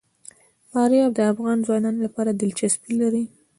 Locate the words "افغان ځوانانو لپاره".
1.31-2.31